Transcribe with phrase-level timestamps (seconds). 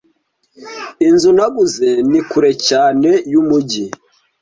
[1.07, 3.85] Inzu naguze ni kure cyane yumujyi.